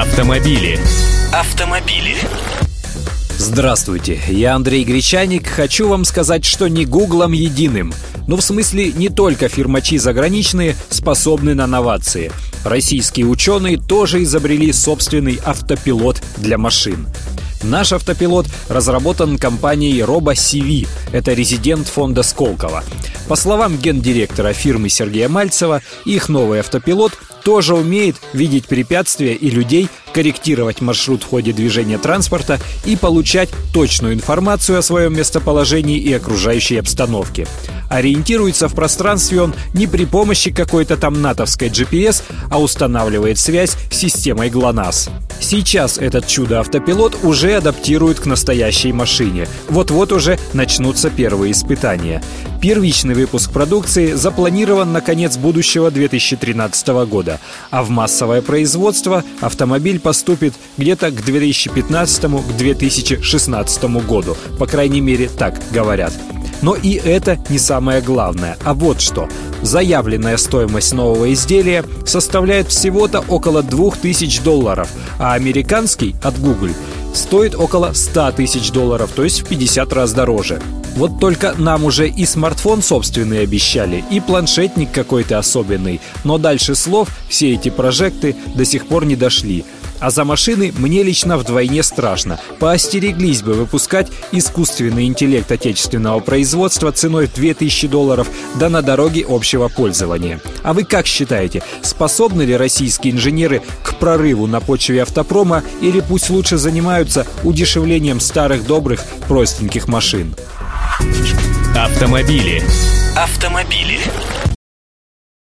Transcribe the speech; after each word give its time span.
Автомобили. 0.00 0.78
Автомобили. 1.32 2.14
Здравствуйте, 3.36 4.20
я 4.28 4.54
Андрей 4.54 4.84
Гречаник. 4.84 5.48
Хочу 5.48 5.88
вам 5.88 6.04
сказать, 6.04 6.44
что 6.44 6.68
не 6.68 6.84
гуглом 6.84 7.32
единым. 7.32 7.92
Ну, 8.28 8.36
в 8.36 8.40
смысле, 8.40 8.92
не 8.92 9.08
только 9.08 9.48
фирмачи 9.48 9.98
заграничные 9.98 10.76
способны 10.88 11.56
на 11.56 11.66
новации. 11.66 12.30
Российские 12.62 13.26
ученые 13.26 13.76
тоже 13.76 14.22
изобрели 14.22 14.72
собственный 14.72 15.40
автопилот 15.44 16.22
для 16.36 16.58
машин. 16.58 17.08
Наш 17.64 17.92
автопилот 17.92 18.46
разработан 18.68 19.36
компанией 19.36 19.98
RoboCV. 20.02 20.86
Это 21.10 21.32
резидент 21.32 21.88
фонда 21.88 22.22
Сколково. 22.22 22.84
По 23.26 23.34
словам 23.34 23.76
гендиректора 23.76 24.52
фирмы 24.52 24.90
Сергея 24.90 25.28
Мальцева, 25.28 25.82
их 26.04 26.28
новый 26.28 26.60
автопилот 26.60 27.14
тоже 27.48 27.74
умеет 27.74 28.16
видеть 28.34 28.66
препятствия 28.66 29.32
и 29.32 29.48
людей, 29.48 29.88
корректировать 30.12 30.80
маршрут 30.80 31.22
в 31.22 31.28
ходе 31.28 31.52
движения 31.52 31.98
транспорта 31.98 32.58
и 32.84 32.96
получать 32.96 33.50
точную 33.72 34.14
информацию 34.14 34.78
о 34.78 34.82
своем 34.82 35.16
местоположении 35.16 35.98
и 35.98 36.12
окружающей 36.12 36.76
обстановке. 36.76 37.46
Ориентируется 37.88 38.68
в 38.68 38.74
пространстве 38.74 39.42
он 39.42 39.54
не 39.72 39.86
при 39.86 40.04
помощи 40.04 40.50
какой-то 40.50 40.96
там 40.96 41.22
натовской 41.22 41.68
GPS, 41.68 42.22
а 42.50 42.60
устанавливает 42.60 43.38
связь 43.38 43.76
с 43.90 43.96
системой 43.96 44.50
ГЛОНАСС. 44.50 45.08
Сейчас 45.40 45.98
этот 45.98 46.26
чудо-автопилот 46.26 47.18
уже 47.22 47.54
адаптируют 47.54 48.20
к 48.20 48.26
настоящей 48.26 48.92
машине. 48.92 49.48
Вот-вот 49.68 50.12
уже 50.12 50.38
начнутся 50.52 51.10
первые 51.10 51.52
испытания. 51.52 52.22
Первичный 52.60 53.14
выпуск 53.14 53.52
продукции 53.52 54.12
запланирован 54.12 54.92
на 54.92 55.00
конец 55.00 55.36
будущего 55.36 55.90
2013 55.92 56.88
года, 57.06 57.38
а 57.70 57.84
в 57.84 57.90
массовое 57.90 58.42
производство 58.42 59.22
автомобиль 59.40 59.97
поступит 59.98 60.54
где-то 60.76 61.10
к 61.10 61.20
2015-2016 61.20 64.06
году. 64.06 64.36
По 64.58 64.66
крайней 64.66 65.00
мере, 65.00 65.28
так 65.28 65.54
говорят. 65.70 66.12
Но 66.62 66.74
и 66.74 66.94
это 66.94 67.38
не 67.48 67.58
самое 67.58 68.00
главное. 68.00 68.56
А 68.64 68.74
вот 68.74 69.00
что. 69.00 69.28
Заявленная 69.62 70.36
стоимость 70.36 70.92
нового 70.92 71.32
изделия 71.32 71.84
составляет 72.06 72.68
всего-то 72.68 73.24
около 73.28 73.62
2000 73.62 74.42
долларов, 74.42 74.88
а 75.18 75.34
американский 75.34 76.14
от 76.22 76.38
Google 76.40 76.70
стоит 77.14 77.56
около 77.56 77.92
100 77.92 78.32
тысяч 78.32 78.70
долларов, 78.70 79.10
то 79.14 79.24
есть 79.24 79.42
в 79.42 79.48
50 79.48 79.92
раз 79.92 80.12
дороже. 80.12 80.60
Вот 80.94 81.20
только 81.20 81.54
нам 81.58 81.84
уже 81.84 82.08
и 82.08 82.26
смартфон 82.26 82.82
собственный 82.82 83.42
обещали, 83.42 84.04
и 84.10 84.20
планшетник 84.20 84.90
какой-то 84.92 85.38
особенный, 85.38 86.00
но 86.24 86.38
дальше 86.38 86.74
слов 86.74 87.08
все 87.28 87.54
эти 87.54 87.68
прожекты 87.68 88.36
до 88.54 88.64
сих 88.64 88.86
пор 88.86 89.04
не 89.04 89.16
дошли. 89.16 89.64
А 90.00 90.10
за 90.10 90.24
машины 90.24 90.72
мне 90.76 91.02
лично 91.02 91.36
вдвойне 91.36 91.82
страшно. 91.82 92.38
Поостереглись 92.58 93.42
бы 93.42 93.54
выпускать 93.54 94.08
искусственный 94.32 95.06
интеллект 95.06 95.50
отечественного 95.50 96.20
производства 96.20 96.92
ценой 96.92 97.26
в 97.26 97.34
2000 97.34 97.88
долларов, 97.88 98.28
да 98.56 98.68
на 98.68 98.82
дороге 98.82 99.24
общего 99.28 99.68
пользования. 99.68 100.40
А 100.62 100.72
вы 100.72 100.84
как 100.84 101.06
считаете, 101.06 101.62
способны 101.82 102.42
ли 102.42 102.56
российские 102.56 103.14
инженеры 103.14 103.62
к 103.82 103.94
прорыву 103.96 104.46
на 104.46 104.60
почве 104.60 105.02
автопрома 105.02 105.62
или 105.80 106.00
пусть 106.00 106.30
лучше 106.30 106.58
занимаются 106.58 107.26
удешевлением 107.42 108.20
старых 108.20 108.66
добрых 108.66 109.04
простеньких 109.28 109.88
машин? 109.88 110.34
Автомобили. 111.76 112.62
Автомобили. 113.16 114.00